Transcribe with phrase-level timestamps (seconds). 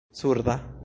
[0.11, 0.71] surda